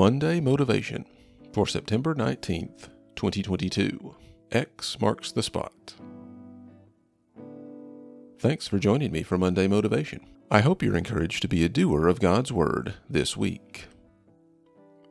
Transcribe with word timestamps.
Monday 0.00 0.40
Motivation 0.40 1.04
for 1.52 1.66
September 1.66 2.14
19th, 2.14 2.88
2022. 3.16 4.16
X 4.50 4.98
marks 4.98 5.30
the 5.30 5.42
spot. 5.42 5.92
Thanks 8.38 8.66
for 8.66 8.78
joining 8.78 9.12
me 9.12 9.22
for 9.22 9.36
Monday 9.36 9.68
Motivation. 9.68 10.24
I 10.50 10.62
hope 10.62 10.82
you're 10.82 10.96
encouraged 10.96 11.42
to 11.42 11.48
be 11.48 11.66
a 11.66 11.68
doer 11.68 12.08
of 12.08 12.18
God's 12.18 12.50
Word 12.50 12.94
this 13.10 13.36
week. 13.36 13.88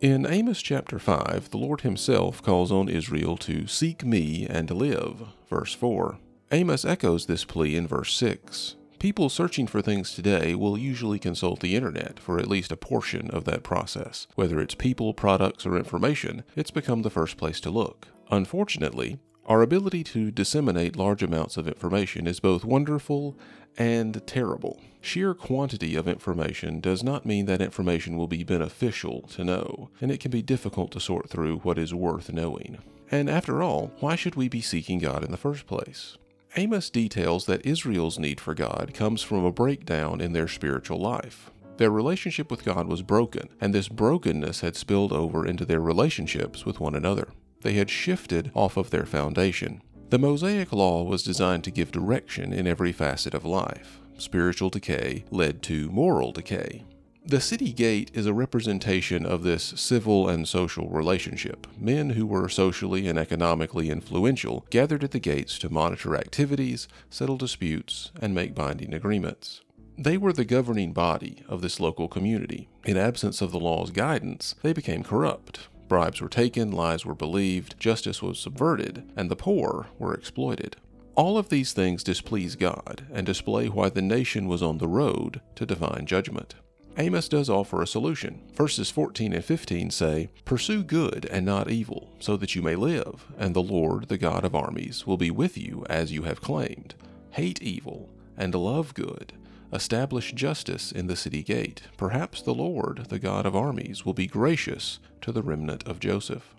In 0.00 0.24
Amos 0.26 0.62
chapter 0.62 0.98
5, 0.98 1.50
the 1.50 1.58
Lord 1.58 1.82
Himself 1.82 2.42
calls 2.42 2.72
on 2.72 2.88
Israel 2.88 3.36
to 3.36 3.66
seek 3.66 4.06
me 4.06 4.46
and 4.46 4.70
live. 4.70 5.22
Verse 5.50 5.74
4. 5.74 6.16
Amos 6.50 6.86
echoes 6.86 7.26
this 7.26 7.44
plea 7.44 7.76
in 7.76 7.86
verse 7.86 8.16
6. 8.16 8.76
People 8.98 9.28
searching 9.28 9.68
for 9.68 9.80
things 9.80 10.12
today 10.12 10.56
will 10.56 10.76
usually 10.76 11.20
consult 11.20 11.60
the 11.60 11.76
internet 11.76 12.18
for 12.18 12.40
at 12.40 12.48
least 12.48 12.72
a 12.72 12.76
portion 12.76 13.30
of 13.30 13.44
that 13.44 13.62
process. 13.62 14.26
Whether 14.34 14.58
it's 14.58 14.74
people, 14.74 15.14
products, 15.14 15.64
or 15.64 15.76
information, 15.76 16.42
it's 16.56 16.72
become 16.72 17.02
the 17.02 17.10
first 17.10 17.36
place 17.36 17.60
to 17.60 17.70
look. 17.70 18.08
Unfortunately, 18.32 19.20
our 19.46 19.62
ability 19.62 20.02
to 20.04 20.32
disseminate 20.32 20.96
large 20.96 21.22
amounts 21.22 21.56
of 21.56 21.68
information 21.68 22.26
is 22.26 22.40
both 22.40 22.64
wonderful 22.64 23.38
and 23.76 24.26
terrible. 24.26 24.80
Sheer 25.00 25.32
quantity 25.32 25.94
of 25.94 26.08
information 26.08 26.80
does 26.80 27.04
not 27.04 27.24
mean 27.24 27.46
that 27.46 27.62
information 27.62 28.16
will 28.16 28.26
be 28.26 28.42
beneficial 28.42 29.22
to 29.28 29.44
know, 29.44 29.90
and 30.00 30.10
it 30.10 30.18
can 30.18 30.32
be 30.32 30.42
difficult 30.42 30.90
to 30.90 31.00
sort 31.00 31.30
through 31.30 31.58
what 31.58 31.78
is 31.78 31.94
worth 31.94 32.32
knowing. 32.32 32.78
And 33.12 33.30
after 33.30 33.62
all, 33.62 33.92
why 34.00 34.16
should 34.16 34.34
we 34.34 34.48
be 34.48 34.60
seeking 34.60 34.98
God 34.98 35.24
in 35.24 35.30
the 35.30 35.36
first 35.36 35.68
place? 35.68 36.18
Amos 36.56 36.90
details 36.90 37.46
that 37.46 37.66
Israel's 37.66 38.18
need 38.18 38.40
for 38.40 38.54
God 38.54 38.92
comes 38.94 39.22
from 39.22 39.44
a 39.44 39.52
breakdown 39.52 40.20
in 40.20 40.32
their 40.32 40.48
spiritual 40.48 40.98
life. 40.98 41.50
Their 41.76 41.90
relationship 41.90 42.50
with 42.50 42.64
God 42.64 42.88
was 42.88 43.02
broken, 43.02 43.48
and 43.60 43.72
this 43.72 43.88
brokenness 43.88 44.60
had 44.60 44.74
spilled 44.74 45.12
over 45.12 45.46
into 45.46 45.64
their 45.64 45.80
relationships 45.80 46.64
with 46.64 46.80
one 46.80 46.94
another. 46.94 47.28
They 47.60 47.74
had 47.74 47.90
shifted 47.90 48.50
off 48.54 48.76
of 48.76 48.90
their 48.90 49.06
foundation. 49.06 49.82
The 50.10 50.18
Mosaic 50.18 50.72
Law 50.72 51.04
was 51.04 51.22
designed 51.22 51.64
to 51.64 51.70
give 51.70 51.92
direction 51.92 52.52
in 52.52 52.66
every 52.66 52.92
facet 52.92 53.34
of 53.34 53.44
life. 53.44 54.00
Spiritual 54.16 54.70
decay 54.70 55.24
led 55.30 55.62
to 55.64 55.90
moral 55.90 56.32
decay. 56.32 56.84
The 57.28 57.42
city 57.42 57.74
gate 57.74 58.10
is 58.14 58.24
a 58.24 58.32
representation 58.32 59.26
of 59.26 59.42
this 59.42 59.74
civil 59.76 60.30
and 60.30 60.48
social 60.48 60.88
relationship. 60.88 61.66
Men 61.78 62.08
who 62.08 62.24
were 62.24 62.48
socially 62.48 63.06
and 63.06 63.18
economically 63.18 63.90
influential 63.90 64.64
gathered 64.70 65.04
at 65.04 65.10
the 65.10 65.18
gates 65.18 65.58
to 65.58 65.68
monitor 65.68 66.16
activities, 66.16 66.88
settle 67.10 67.36
disputes, 67.36 68.12
and 68.18 68.34
make 68.34 68.54
binding 68.54 68.94
agreements. 68.94 69.60
They 69.98 70.16
were 70.16 70.32
the 70.32 70.46
governing 70.46 70.94
body 70.94 71.42
of 71.46 71.60
this 71.60 71.78
local 71.78 72.08
community. 72.08 72.70
In 72.86 72.96
absence 72.96 73.42
of 73.42 73.52
the 73.52 73.60
law's 73.60 73.90
guidance, 73.90 74.54
they 74.62 74.72
became 74.72 75.04
corrupt. 75.04 75.68
Bribes 75.86 76.22
were 76.22 76.30
taken, 76.30 76.70
lies 76.70 77.04
were 77.04 77.14
believed, 77.14 77.78
justice 77.78 78.22
was 78.22 78.38
subverted, 78.40 79.06
and 79.18 79.30
the 79.30 79.36
poor 79.36 79.88
were 79.98 80.14
exploited. 80.14 80.78
All 81.14 81.36
of 81.36 81.50
these 81.50 81.74
things 81.74 82.02
displease 82.02 82.56
God 82.56 83.06
and 83.12 83.26
display 83.26 83.68
why 83.68 83.90
the 83.90 84.00
nation 84.00 84.48
was 84.48 84.62
on 84.62 84.78
the 84.78 84.88
road 84.88 85.42
to 85.56 85.66
divine 85.66 86.06
judgment. 86.06 86.54
Amos 87.00 87.28
does 87.28 87.48
offer 87.48 87.80
a 87.80 87.86
solution. 87.86 88.42
Verses 88.54 88.90
14 88.90 89.32
and 89.32 89.44
15 89.44 89.90
say, 89.90 90.30
Pursue 90.44 90.82
good 90.82 91.26
and 91.30 91.46
not 91.46 91.70
evil, 91.70 92.10
so 92.18 92.36
that 92.36 92.56
you 92.56 92.62
may 92.62 92.74
live, 92.74 93.24
and 93.38 93.54
the 93.54 93.62
Lord, 93.62 94.08
the 94.08 94.18
God 94.18 94.44
of 94.44 94.56
armies, 94.56 95.06
will 95.06 95.16
be 95.16 95.30
with 95.30 95.56
you 95.56 95.86
as 95.88 96.10
you 96.10 96.22
have 96.24 96.40
claimed. 96.40 96.96
Hate 97.30 97.62
evil 97.62 98.10
and 98.36 98.52
love 98.52 98.94
good. 98.94 99.32
Establish 99.72 100.32
justice 100.32 100.90
in 100.90 101.06
the 101.06 101.14
city 101.14 101.44
gate. 101.44 101.82
Perhaps 101.96 102.42
the 102.42 102.54
Lord, 102.54 103.06
the 103.10 103.20
God 103.20 103.46
of 103.46 103.54
armies, 103.54 104.04
will 104.04 104.14
be 104.14 104.26
gracious 104.26 104.98
to 105.20 105.30
the 105.30 105.42
remnant 105.42 105.86
of 105.86 106.00
Joseph. 106.00 106.52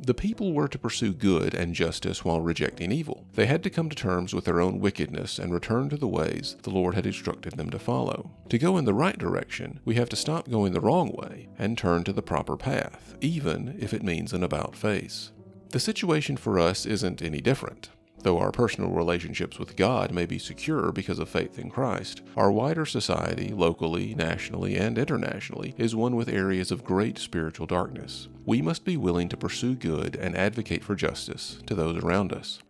The 0.00 0.14
people 0.14 0.52
were 0.52 0.68
to 0.68 0.78
pursue 0.78 1.12
good 1.12 1.54
and 1.54 1.72
justice 1.72 2.24
while 2.24 2.40
rejecting 2.40 2.90
evil. 2.90 3.23
They 3.34 3.46
had 3.46 3.64
to 3.64 3.70
come 3.70 3.88
to 3.88 3.96
terms 3.96 4.32
with 4.32 4.44
their 4.44 4.60
own 4.60 4.78
wickedness 4.78 5.40
and 5.40 5.52
return 5.52 5.88
to 5.88 5.96
the 5.96 6.06
ways 6.06 6.56
the 6.62 6.70
Lord 6.70 6.94
had 6.94 7.04
instructed 7.04 7.54
them 7.54 7.68
to 7.70 7.78
follow. 7.80 8.30
To 8.48 8.58
go 8.58 8.76
in 8.76 8.84
the 8.84 8.94
right 8.94 9.18
direction, 9.18 9.80
we 9.84 9.96
have 9.96 10.08
to 10.10 10.16
stop 10.16 10.48
going 10.48 10.72
the 10.72 10.80
wrong 10.80 11.10
way 11.10 11.48
and 11.58 11.76
turn 11.76 12.04
to 12.04 12.12
the 12.12 12.22
proper 12.22 12.56
path, 12.56 13.16
even 13.20 13.76
if 13.80 13.92
it 13.92 14.04
means 14.04 14.32
an 14.32 14.44
about 14.44 14.76
face. 14.76 15.32
The 15.70 15.80
situation 15.80 16.36
for 16.36 16.60
us 16.60 16.86
isn't 16.86 17.22
any 17.22 17.40
different. 17.40 17.90
Though 18.24 18.38
our 18.38 18.52
personal 18.52 18.90
relationships 18.90 19.58
with 19.58 19.76
God 19.76 20.12
may 20.12 20.24
be 20.24 20.38
secure 20.38 20.92
because 20.92 21.18
of 21.18 21.28
faith 21.28 21.58
in 21.58 21.70
Christ, 21.70 22.22
our 22.36 22.52
wider 22.52 22.86
society, 22.86 23.48
locally, 23.48 24.14
nationally, 24.14 24.76
and 24.76 24.96
internationally, 24.96 25.74
is 25.76 25.96
one 25.96 26.14
with 26.14 26.28
areas 26.28 26.70
of 26.70 26.84
great 26.84 27.18
spiritual 27.18 27.66
darkness. 27.66 28.28
We 28.46 28.62
must 28.62 28.84
be 28.84 28.96
willing 28.96 29.28
to 29.30 29.36
pursue 29.36 29.74
good 29.74 30.16
and 30.16 30.36
advocate 30.36 30.84
for 30.84 30.94
justice 30.94 31.58
to 31.66 31.74
those 31.74 32.02
around 32.02 32.32
us. 32.32 32.60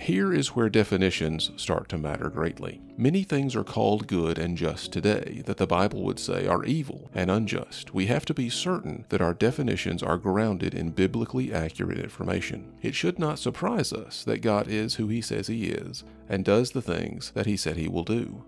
Here 0.00 0.32
is 0.32 0.56
where 0.56 0.70
definitions 0.70 1.50
start 1.56 1.90
to 1.90 1.98
matter 1.98 2.30
greatly. 2.30 2.80
Many 2.96 3.22
things 3.22 3.54
are 3.54 3.62
called 3.62 4.06
good 4.06 4.38
and 4.38 4.56
just 4.56 4.94
today 4.94 5.42
that 5.44 5.58
the 5.58 5.66
Bible 5.66 6.02
would 6.04 6.18
say 6.18 6.46
are 6.46 6.64
evil 6.64 7.10
and 7.14 7.30
unjust. 7.30 7.92
We 7.92 8.06
have 8.06 8.24
to 8.24 8.34
be 8.34 8.48
certain 8.48 9.04
that 9.10 9.20
our 9.20 9.34
definitions 9.34 10.02
are 10.02 10.16
grounded 10.16 10.72
in 10.72 10.92
biblically 10.92 11.52
accurate 11.52 11.98
information. 11.98 12.72
It 12.80 12.94
should 12.94 13.18
not 13.18 13.38
surprise 13.38 13.92
us 13.92 14.24
that 14.24 14.40
God 14.40 14.68
is 14.68 14.94
who 14.94 15.08
He 15.08 15.20
says 15.20 15.48
He 15.48 15.66
is 15.66 16.02
and 16.30 16.46
does 16.46 16.70
the 16.70 16.80
things 16.80 17.32
that 17.32 17.44
He 17.44 17.58
said 17.58 17.76
He 17.76 17.86
will 17.86 18.04
do. 18.04 18.42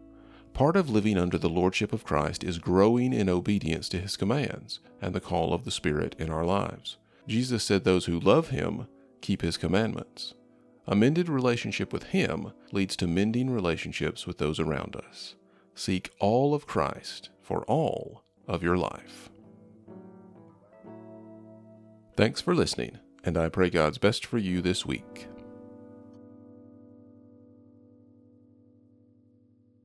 Part 0.55 0.75
of 0.75 0.89
living 0.89 1.19
under 1.19 1.37
the 1.37 1.51
Lordship 1.51 1.93
of 1.93 2.03
Christ 2.03 2.43
is 2.43 2.59
growing 2.59 3.13
in 3.13 3.29
obedience 3.29 3.91
to 3.91 4.01
His 4.01 4.17
commands 4.17 4.81
and 5.03 5.15
the 5.15 5.21
call 5.21 5.53
of 5.53 5.67
the 5.67 5.71
Spirit 5.71 6.17
in 6.19 6.31
our 6.31 6.47
lives. 6.47 6.97
Jesus 7.29 7.63
said 7.63 7.85
those 7.85 8.07
who 8.07 8.19
love 8.19 8.49
Him 8.49 8.87
keep 9.21 9.43
His 9.43 9.59
commandments. 9.59 10.33
A 10.87 10.97
mended 10.97 11.29
relationship 11.29 11.93
with 11.93 12.05
Him 12.05 12.53
leads 12.73 12.97
to 12.97 13.07
mending 13.07 13.51
relationships 13.51 14.27
with 14.27 14.39
those 14.39 14.59
around 14.59 14.97
us. 14.97 15.37
Seek 15.75 16.11
all 16.19 16.55
of 16.55 16.67
Christ 16.67 17.31
for 17.41 17.63
all 17.65 18.25
of 18.49 18.63
your 18.63 18.77
life. 18.77 19.31
Thanks 22.17 22.41
for 22.41 22.55
listening, 22.55 22.99
and 23.25 23.39
I 23.39 23.49
pray 23.49 23.71
God's 23.71 23.99
best 23.99 24.27
for 24.27 24.39
you 24.39 24.61
this 24.61 24.85
week. 24.85 25.29